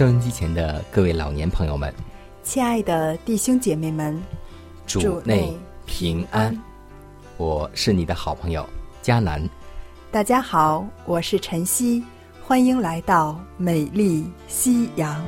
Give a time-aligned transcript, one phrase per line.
[0.00, 1.92] 收音机前的各位老年朋友们，
[2.42, 4.18] 亲爱的弟兄姐妹们，
[4.86, 6.58] 主内平安。
[7.36, 8.66] 我是你的好朋友
[9.02, 9.46] 佳南。
[10.10, 12.02] 大家好，我是晨曦，
[12.42, 15.22] 欢迎来到美丽夕阳。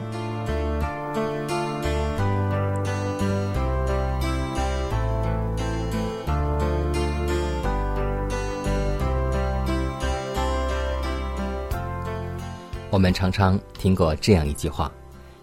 [12.92, 14.92] 我们常常听过这样一句话：“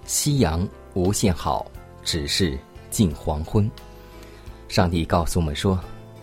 [0.05, 1.65] 夕阳无限好，
[2.03, 2.55] 只是
[2.91, 3.67] 近黄昏。”
[4.69, 5.79] 上帝告诉我们说，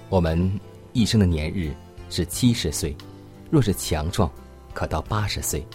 [0.08, 0.48] 我们
[0.92, 1.74] 一生的年日
[2.10, 2.96] 是七十岁，
[3.50, 4.30] 若是强壮，
[4.72, 5.66] 可到八十岁。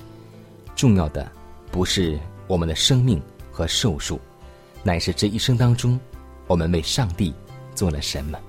[0.73, 1.29] 重要的
[1.69, 4.17] 不是我们的生命和寿数，
[4.83, 5.99] 乃是这一生当中，
[6.47, 7.33] 我们为上帝
[7.75, 8.39] 做了什么，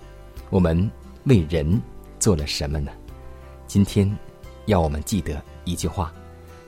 [0.51, 0.89] 我们
[1.25, 1.83] 为人
[2.21, 2.93] 做了什么呢？
[3.67, 4.09] 今天，
[4.67, 6.15] 要我们记得一句话。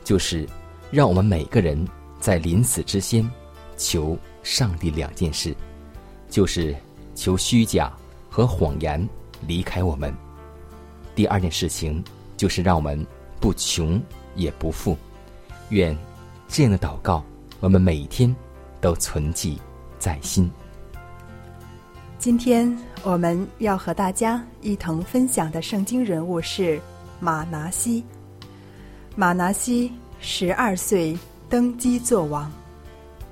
[0.04, 0.46] 就是，
[0.90, 1.82] 让我们每个人
[2.20, 3.28] 在临死之前，
[3.76, 5.56] 求上帝两件事，
[6.28, 6.76] 就是
[7.14, 7.90] 求虚假
[8.28, 9.08] 和谎言
[9.46, 10.14] 离开我们。
[11.14, 12.04] 第二件事情
[12.36, 13.04] 就是让我们
[13.40, 14.00] 不穷
[14.36, 14.96] 也不富。
[15.70, 15.96] 愿
[16.46, 17.24] 这样的祷告，
[17.60, 18.34] 我们每天
[18.80, 19.58] 都存记
[19.98, 20.50] 在心。
[22.18, 26.80] 今天我们要和大家一同分享的圣经人物是
[27.20, 28.04] 马拿西。
[29.16, 31.16] 马拿西十二岁
[31.48, 32.50] 登基做王，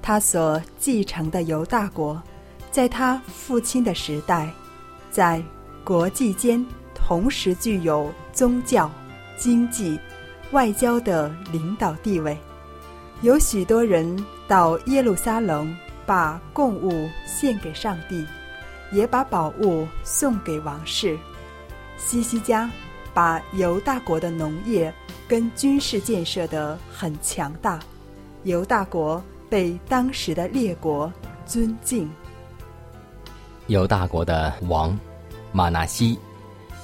[0.01, 2.23] 他所继承的犹大国，
[2.71, 4.49] 在他父亲的时代，
[5.11, 5.43] 在
[5.83, 8.89] 国际间同时具有宗教、
[9.37, 9.99] 经济、
[10.53, 12.39] 外交的领导地位。
[13.23, 15.77] 有许多人到耶路撒冷，
[16.07, 18.25] 把贡物献给上帝，
[18.93, 21.19] 也把宝物送给王室。
[21.97, 22.71] 西西家
[23.13, 24.95] 把犹大国的农业。
[25.29, 27.81] 跟军事建设的很强大，
[28.45, 31.11] 犹大国被当时的列国
[31.47, 32.11] 尊敬。
[33.69, 34.99] 犹大国的王
[35.53, 36.19] 马纳西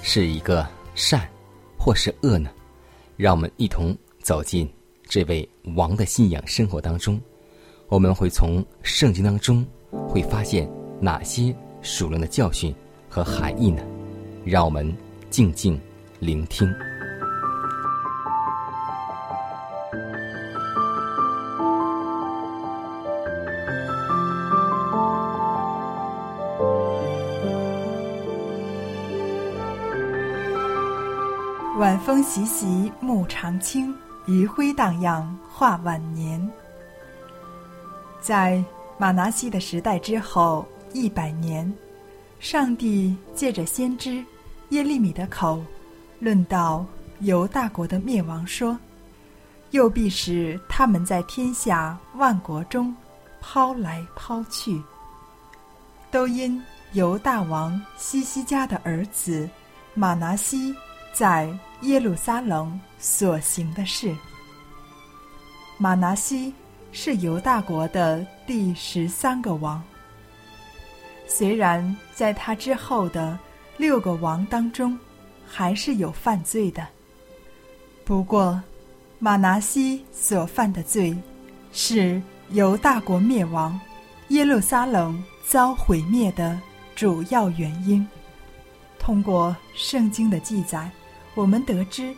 [0.03, 1.29] 是一个善
[1.79, 2.51] 或是恶呢？
[3.17, 4.71] 让我们一同走进
[5.07, 7.21] 这位王的信仰生活当中，
[7.89, 9.67] 我们会从圣经当中
[10.09, 12.75] 会发现哪些属灵的教训
[13.09, 13.83] 和含义呢？
[14.45, 14.97] 让我们
[15.31, 15.79] 静静
[16.21, 16.73] 聆听。
[32.09, 36.41] 风习习，暮长青，余晖荡漾，画晚年。
[38.19, 38.65] 在
[38.97, 41.71] 马拿西的时代之后一百年，
[42.41, 44.25] 上帝借着先知
[44.71, 45.63] 耶利米的口，
[46.19, 46.83] 论到
[47.21, 48.79] 犹大国的灭亡说
[49.73, 52.97] ：“又必使他们在天下万国中
[53.39, 54.83] 抛来抛去，
[56.11, 56.59] 都因
[56.93, 59.47] 犹大王西西家的儿子
[59.93, 60.75] 马拿西
[61.13, 61.47] 在。”
[61.83, 64.15] 耶路撒冷所行的事。
[65.77, 66.53] 马拿西
[66.91, 69.83] 是犹大国的第十三个王。
[71.27, 73.39] 虽然在他之后的
[73.77, 74.99] 六个王当中，
[75.47, 76.85] 还是有犯罪的。
[78.05, 78.61] 不过，
[79.19, 81.17] 马拿西所犯的罪，
[81.73, 82.21] 是
[82.51, 83.79] 犹大国灭亡、
[84.29, 86.61] 耶路撒冷遭毁灭的
[86.97, 88.05] 主要原因。
[88.99, 90.91] 通过圣经的记载。
[91.39, 92.13] 我们得知，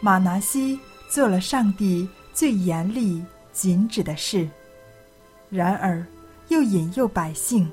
[0.00, 3.22] 马拿西做了上帝最严厉
[3.52, 4.48] 禁止的事，
[5.50, 6.02] 然而
[6.48, 7.70] 又引诱百姓，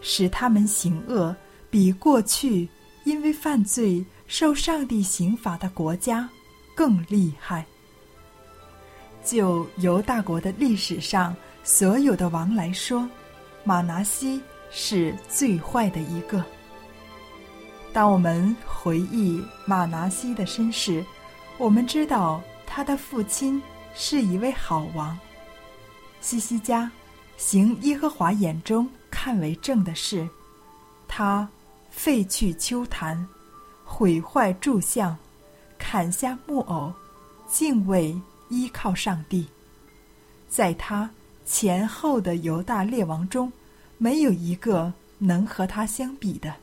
[0.00, 1.36] 使他们行恶，
[1.68, 2.66] 比过去
[3.04, 6.26] 因为犯罪受上帝刑罚的国家
[6.74, 7.66] 更厉害。
[9.22, 13.06] 就犹大国的历史上所有的王来说，
[13.62, 14.40] 马拿西
[14.70, 16.42] 是最坏的一个。
[17.92, 21.04] 当我们回忆马拿西的身世，
[21.58, 23.60] 我们知道他的父亲
[23.94, 25.18] 是一位好王。
[26.20, 26.90] 西西家
[27.36, 30.28] 行耶和华眼中看为正的事，
[31.08, 31.48] 他
[31.90, 33.26] 废去丘坛，
[33.84, 35.16] 毁坏柱像，
[35.76, 36.92] 砍下木偶，
[37.48, 38.16] 敬畏
[38.50, 39.48] 依靠上帝。
[40.48, 41.10] 在他
[41.44, 43.52] 前后的犹大列王中，
[43.98, 46.54] 没有一个能和他相比的。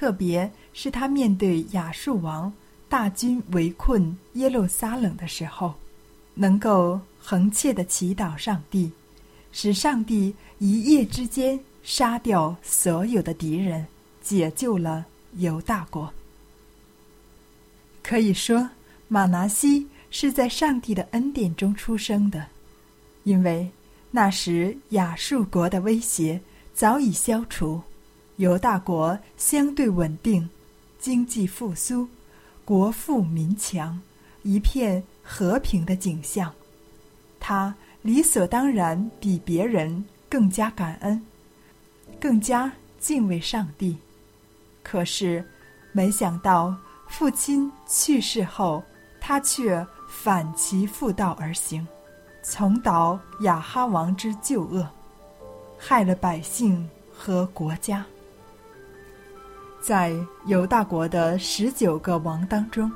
[0.00, 2.50] 特别是他面对亚述王
[2.88, 5.74] 大军围困耶路撒冷的时候，
[6.32, 8.90] 能够横切的祈祷上帝，
[9.52, 13.86] 使上帝一夜之间杀掉所有的敌人，
[14.22, 15.04] 解救了
[15.34, 16.10] 犹大国。
[18.02, 18.70] 可以说，
[19.06, 22.46] 马拿西是在上帝的恩典中出生的，
[23.24, 23.68] 因为
[24.10, 26.40] 那时亚述国的威胁
[26.72, 27.82] 早已消除。
[28.40, 30.48] 犹大国相对稳定，
[30.98, 32.08] 经济复苏，
[32.64, 34.00] 国富民强，
[34.42, 36.50] 一片和平的景象。
[37.38, 41.22] 他理所当然比别人更加感恩，
[42.18, 43.98] 更加敬畏上帝。
[44.82, 45.44] 可是，
[45.92, 46.74] 没想到
[47.08, 48.82] 父亲去世后，
[49.20, 51.86] 他却反其复道而行，
[52.42, 54.88] 重蹈亚哈王之旧恶，
[55.76, 58.02] 害了百姓和国家。
[59.80, 62.90] 在犹大国的十九个王当中，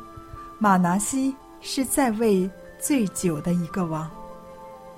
[0.59, 2.49] 马拿西是在位
[2.79, 4.11] 最久的一个王。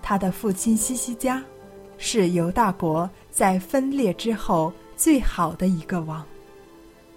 [0.03, 1.43] 他的父亲西西家
[1.97, 6.25] 是犹大国在分裂之后最好的一个王。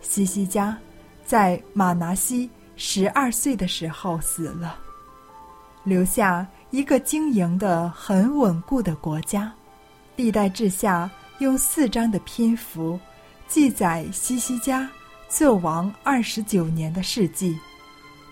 [0.02, 0.78] 西西家
[1.26, 4.78] 在马拿西十二岁的时候死了，
[5.84, 9.52] 留下一个经营的很稳固的国家。
[10.16, 13.00] 历代志下用四章的篇幅。
[13.50, 14.88] 记载西西家
[15.28, 17.58] 做王二十九年的事迹，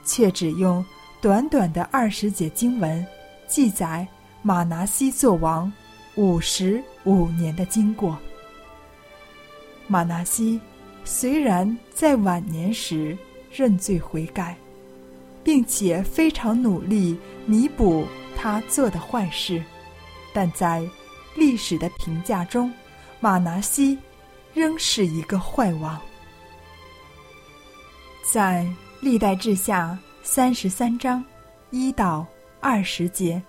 [0.06, 0.86] 却只用
[1.20, 3.04] 短短的二十节经文
[3.48, 4.08] 记载
[4.44, 5.72] 马拿西做王
[6.16, 8.16] 五十五年的经过。
[9.88, 10.62] 马拿西
[11.04, 13.18] 虽然在晚年时
[13.52, 14.56] 认罪悔改，
[15.44, 17.18] 并且非常努力
[17.48, 18.06] 弥补
[18.36, 19.64] 他做的坏事，
[20.32, 20.88] 但在
[21.36, 22.72] 历史的评价中，
[23.20, 23.98] 马拿西。
[24.58, 26.02] 仍是一个坏王。
[28.24, 28.68] 在
[29.00, 31.24] 历代志下三十三章
[31.70, 32.26] 一到
[32.60, 33.40] 二十节，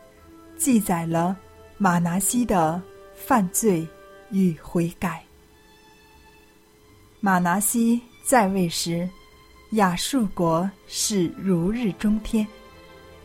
[0.58, 1.34] 记载了
[1.78, 2.78] 马拿西的
[3.14, 3.88] 犯罪
[4.30, 5.24] 与悔改。
[7.20, 9.08] 马拿西在位时，
[9.70, 12.46] 亚述国是如日中天，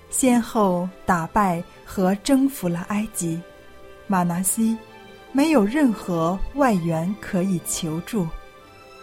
[0.09, 3.37] 先后打败和征服了埃及。
[4.07, 4.77] 马拿西。
[5.35, 8.27] 没有任何外援可以求助，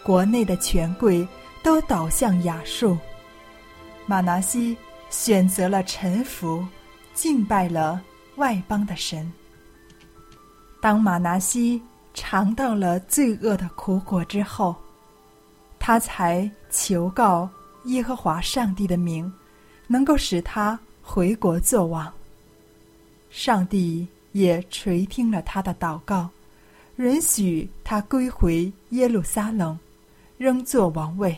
[0.04, 1.26] 国内的权贵
[1.60, 2.96] 都倒向亚述。
[4.06, 4.76] 马拿西
[5.10, 6.64] 选择了臣服，
[7.14, 8.00] 敬拜了
[8.36, 9.30] 外邦的神。
[10.80, 11.82] 当马拿西
[12.14, 14.76] 尝到了罪恶的苦果之后，
[15.80, 17.50] 他才求告
[17.86, 19.30] 耶和华上帝的名，
[19.88, 22.10] 能够使他回国作王。
[23.30, 24.06] 上帝。
[24.32, 26.28] 也垂听了他的祷告，
[26.96, 29.78] 允许他归回耶路撒冷，
[30.38, 31.36] 仍做王位。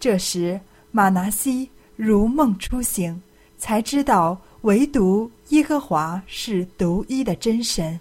[0.00, 0.60] 这时，
[0.90, 3.20] 马拿西如梦初醒，
[3.58, 7.98] 才知道唯独耶和华是独一的真神，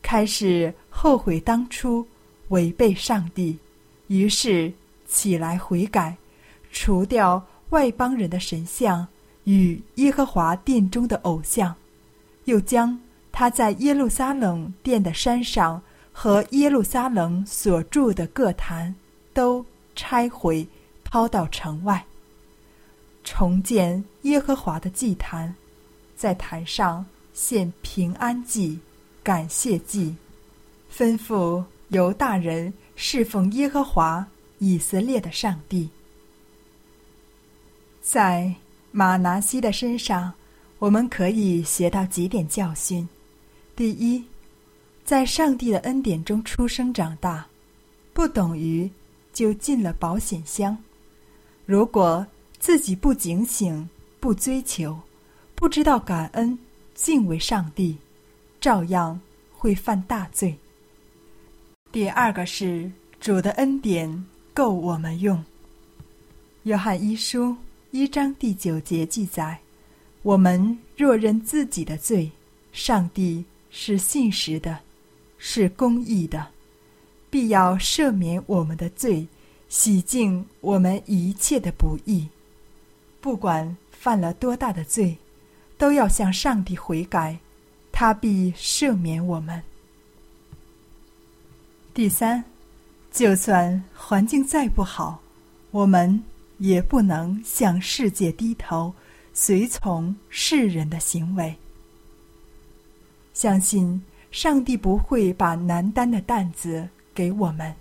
[0.00, 2.06] 开始后悔当初
[2.48, 3.58] 违背上帝，
[4.06, 4.72] 于是
[5.06, 6.16] 起来悔改，
[6.70, 9.06] 除掉外邦人的神像
[9.44, 11.74] 与耶和华殿中的偶像。
[12.48, 12.98] 又将
[13.30, 18.94] 他在耶路撒冷殿的山上和耶路撒冷所住的各坛
[19.34, 19.64] 都
[19.94, 20.66] 拆毁，
[21.04, 22.02] 抛到城外。
[23.22, 25.54] 重建耶和华的祭坛，
[26.16, 28.80] 在坛上献平安祭、
[29.22, 30.16] 感谢祭，
[30.90, 34.26] 吩咐犹大人侍奉耶和华
[34.58, 35.90] 以色列的上帝。
[38.00, 38.54] 在
[38.90, 40.32] 马拿西的身上。
[40.78, 43.08] 我们可以学到几点教训：
[43.74, 44.24] 第一，
[45.04, 47.44] 在上帝的恩典中出生长大，
[48.12, 48.88] 不等于
[49.32, 50.76] 就进了保险箱。
[51.66, 52.24] 如果
[52.60, 53.88] 自己不警醒、
[54.20, 54.96] 不追求、
[55.56, 56.56] 不知道感恩、
[56.94, 57.98] 敬畏上帝，
[58.60, 59.20] 照样
[59.52, 60.56] 会犯大罪。
[61.90, 65.42] 第二个是主的恩典够我们用。
[66.62, 67.56] 约翰一书
[67.90, 69.58] 一章第九节记载：
[70.22, 72.30] 我们若认自己的罪，
[72.72, 74.80] 上帝是信实的，
[75.38, 76.48] 是公义的，
[77.30, 79.26] 必要赦免我们的罪，
[79.68, 82.28] 洗净我们一切的不义。
[83.20, 85.16] 不管犯了多大的罪，
[85.76, 87.38] 都要向上帝悔改，
[87.92, 89.62] 他必赦免我们。
[91.94, 92.44] 第三，
[93.10, 95.20] 就算环境再不好，
[95.70, 96.22] 我们
[96.58, 98.94] 也不能向世界低头，
[99.40, 101.54] 随从世人的行为。
[103.32, 104.02] 相信
[104.32, 107.72] 上帝不会把难担的担子给我们，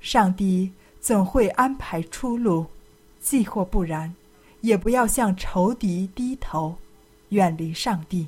[0.00, 2.66] 上帝总会安排出路，
[3.20, 4.12] 既或不然，
[4.60, 6.76] 也不要向仇敌低头，
[7.28, 8.26] 远离上帝，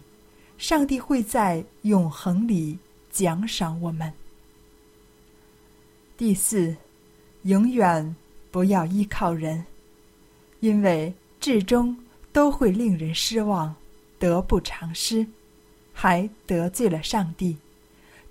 [0.56, 2.78] 上帝会在永恒里
[3.11, 4.12] 奖赏我们。
[6.16, 6.76] 第四，
[7.42, 8.14] 永远
[8.52, 9.66] 不要依靠人，
[10.61, 11.96] 因为至终
[12.35, 13.75] 都会令人失望，
[14.19, 15.26] 得不偿失，
[15.93, 17.57] 还得罪了上帝。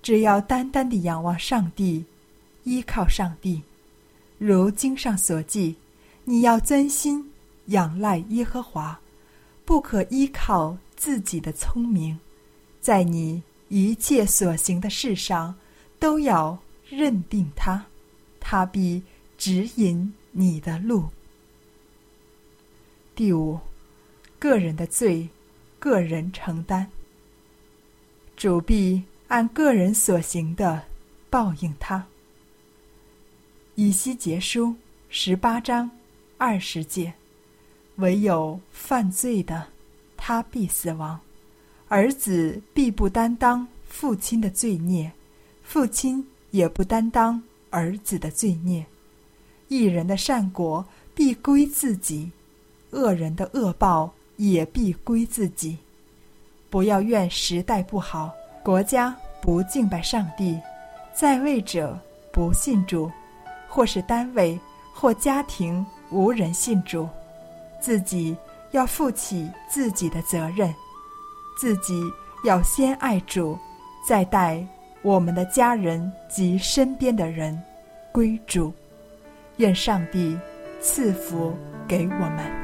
[0.00, 2.04] 只要单单的仰望上帝，
[2.62, 3.62] 依靠上帝，
[4.38, 5.74] 如经上所记，
[6.24, 7.32] 你要专心
[7.66, 9.00] 仰赖耶和华，
[9.64, 12.16] 不可依靠自己的聪明，
[12.80, 15.56] 在你一切所行的事上
[15.98, 16.56] 都要。
[16.90, 17.86] 认定他，
[18.38, 19.02] 他必
[19.38, 21.08] 指引你的路。
[23.16, 23.58] 第五，
[24.44, 25.26] 个人的罪，
[25.78, 26.86] 个人承担。
[28.36, 30.82] 主必按个人所行的
[31.30, 32.04] 报应他。
[33.74, 34.76] 以西结书
[35.08, 35.90] 十八章
[36.36, 37.14] 二十节，
[37.96, 39.66] 唯有犯罪的，
[40.14, 41.18] 他必死亡；
[41.88, 45.10] 儿子必不担当父亲的罪孽，
[45.62, 46.22] 父亲。
[46.50, 48.86] 也不担当儿子的罪孽，
[49.66, 52.30] 一人的善果必归自己，
[52.90, 55.76] 恶人的恶报也必归自己。
[56.70, 60.58] 不要怨时代不好，国家不敬拜上帝，
[61.12, 61.98] 在位者
[62.32, 63.10] 不信主，
[63.68, 64.58] 或是单位
[64.92, 67.08] 或家庭无人信主，
[67.80, 68.36] 自己
[68.72, 70.74] 要负起自己的责任，
[71.56, 72.02] 自己
[72.44, 73.58] 要先爱主，
[74.06, 74.66] 再待。
[75.02, 77.62] 我们的家人及身边的人
[78.10, 78.72] 归主，
[79.58, 80.34] 愿上帝
[80.80, 81.54] 赐福
[81.86, 82.63] 给我们。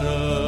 [0.00, 0.47] 然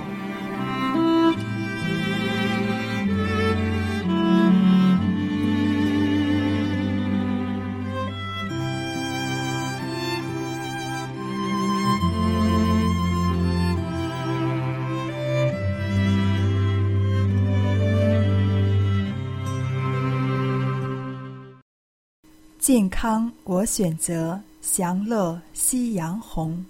[22.73, 26.65] 健康，我选择享乐夕阳红。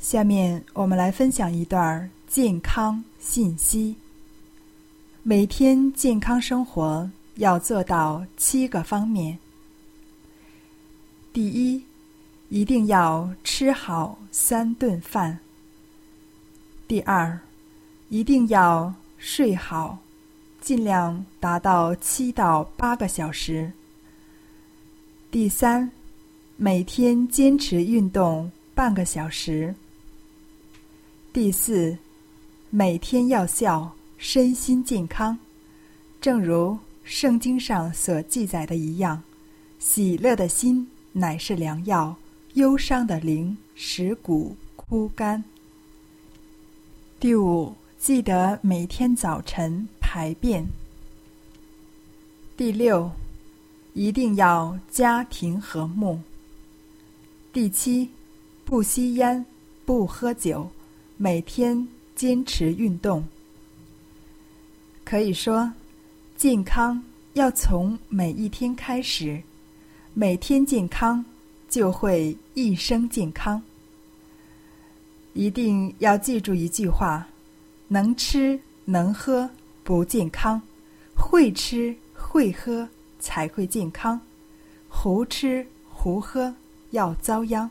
[0.00, 3.94] 下面我们来分享一段健康信息。
[5.22, 9.38] 每天健康生活要做到七个方面：
[11.32, 11.80] 第一，
[12.48, 15.38] 一定要吃好三顿饭；
[16.88, 17.38] 第二，
[18.08, 19.96] 一定要睡好，
[20.60, 23.70] 尽量达到七到八个小时。
[25.36, 25.90] 第三，
[26.56, 29.74] 每天坚持运动半个小时。
[31.30, 31.98] 第四，
[32.70, 35.38] 每天要笑，身心健康。
[36.22, 39.22] 正如圣经上所记载的一样，
[39.78, 42.16] 喜乐的心乃是良药，
[42.54, 45.44] 忧伤的灵使骨枯干。
[47.20, 50.64] 第五，记得每天早晨排便。
[52.56, 53.12] 第六。
[53.96, 56.20] 一定要家庭和睦。
[57.50, 58.10] 第七，
[58.62, 59.42] 不吸烟，
[59.86, 60.68] 不喝酒，
[61.16, 63.26] 每天坚持运动。
[65.02, 65.72] 可以说，
[66.36, 69.42] 健康要从每一天开始，
[70.12, 71.24] 每天健康
[71.66, 73.62] 就会一生健康。
[75.32, 77.26] 一定要记住一句话：
[77.88, 79.48] 能吃能喝
[79.82, 80.60] 不健康，
[81.16, 82.86] 会吃会喝。
[83.26, 84.20] 才会健康，
[84.88, 86.54] 胡吃胡喝
[86.92, 87.68] 要遭殃。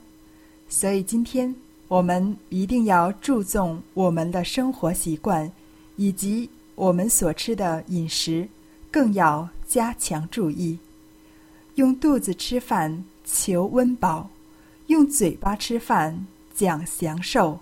[0.67, 1.55] 所以今天
[1.87, 5.49] 我们一定要注重我们的生活习惯，
[5.95, 8.49] 以及我们所吃的饮食，
[8.91, 10.77] 更要加强注意。
[11.75, 14.29] 用肚子吃饭求温饱，
[14.87, 17.57] 用嘴巴吃饭讲享受，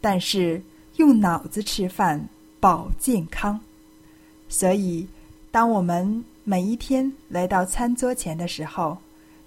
[0.00, 0.62] 但是
[0.96, 2.26] 用脑子吃饭
[2.58, 3.60] 保健康。
[4.48, 5.06] 所以，
[5.50, 6.24] 当我们。
[6.42, 8.96] 每一天来到餐桌前的时候，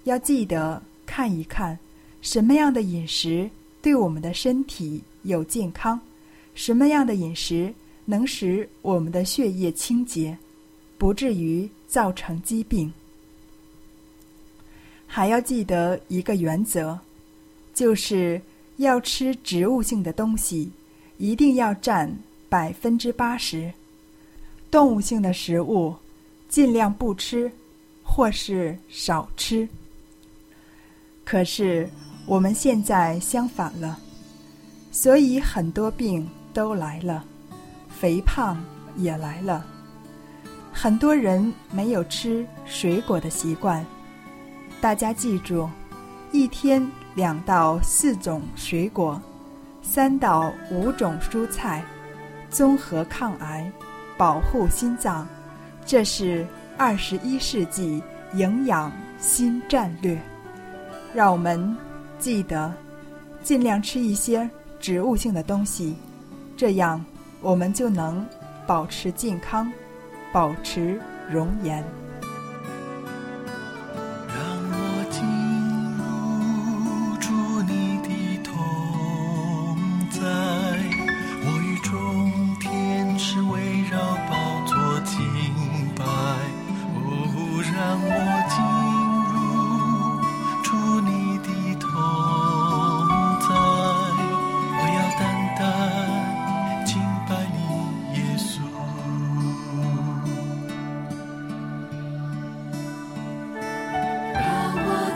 [0.04, 1.78] 要记得看一看，
[2.22, 3.50] 什么样的饮食
[3.82, 6.00] 对我们的身体有健康，
[6.54, 7.74] 什么样的饮食
[8.06, 10.38] 能使我们的血液清洁，
[10.96, 12.90] 不至于造成疾病。
[15.06, 16.98] 还要记得一个原则，
[17.74, 18.40] 就是
[18.76, 20.70] 要吃植物性的东西，
[21.18, 22.16] 一定要占
[22.48, 23.70] 百分之八十，
[24.74, 25.94] 动物性的食物。
[26.48, 27.50] 尽量不吃，
[28.02, 29.68] 或是少吃。
[31.24, 31.88] 可是
[32.26, 33.98] 我们现在相反了，
[34.90, 37.24] 所以很多病都来了，
[37.88, 38.60] 肥胖
[38.96, 39.64] 也来了。
[40.72, 43.84] 很多人没有吃水果的习惯，
[44.80, 45.68] 大家记住，
[46.30, 46.84] 一天
[47.14, 49.20] 两到四种水果，
[49.82, 51.84] 三到五种蔬菜，
[52.48, 53.68] 综合抗癌，
[54.16, 55.26] 保护心脏。
[55.86, 56.46] 这是
[56.76, 58.02] 二十一世纪
[58.34, 60.18] 营养新战略，
[61.14, 61.76] 让我们
[62.18, 62.72] 记得
[63.42, 64.48] 尽量吃一些
[64.80, 65.94] 植物性的东西，
[66.56, 67.04] 这样
[67.40, 68.26] 我们就能
[68.66, 69.70] 保持健康，
[70.32, 70.98] 保持
[71.30, 71.84] 容颜。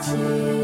[0.08, 0.57] 进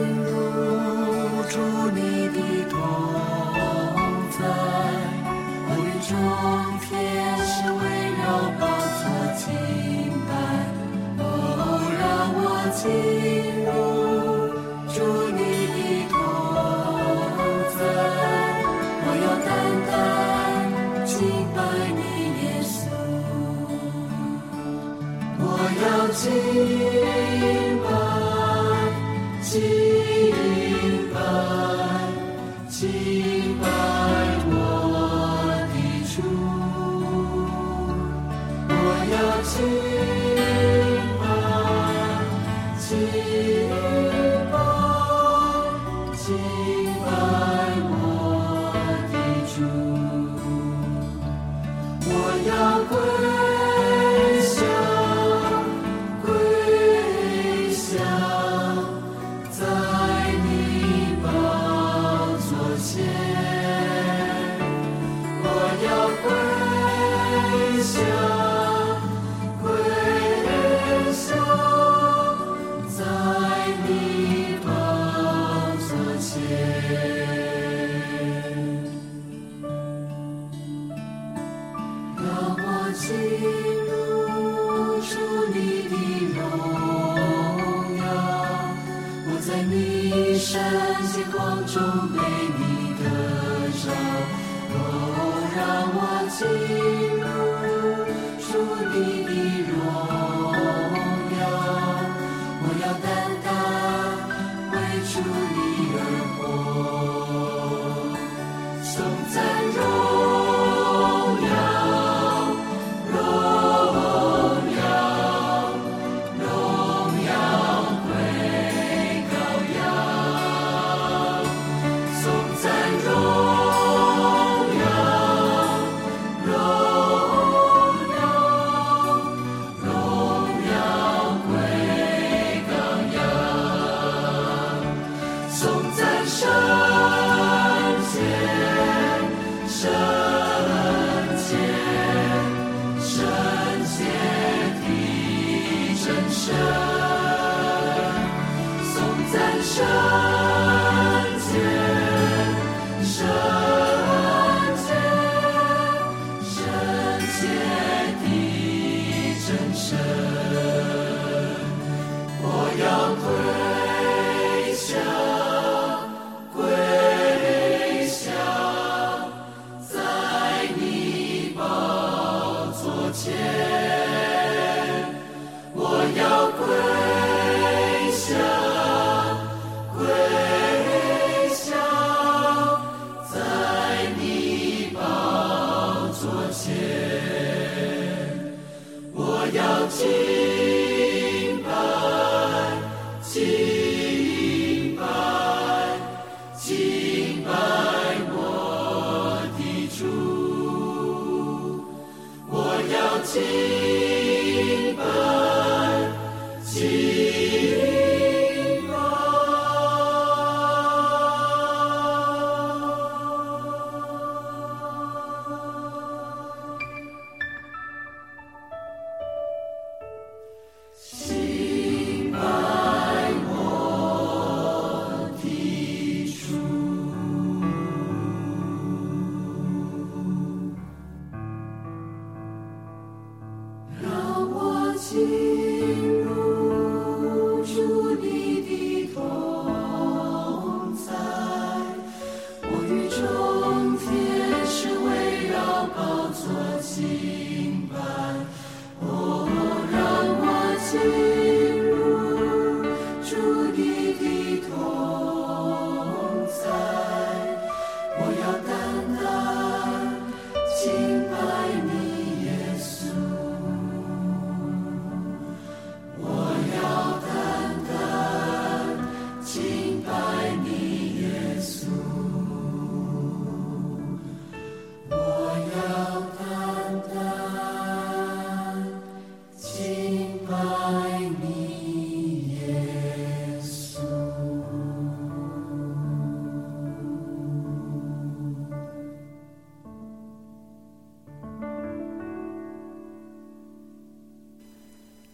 [105.14, 105.63] 单为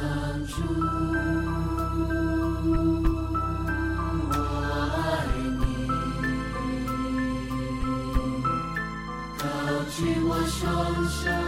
[0.00, 0.62] 当初
[4.28, 4.32] 我
[4.94, 5.26] 爱
[5.58, 5.60] 你
[9.38, 9.42] 高
[9.90, 10.60] 举我双
[11.08, 11.47] 手。